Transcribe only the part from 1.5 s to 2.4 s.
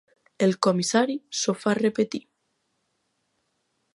fa repetir.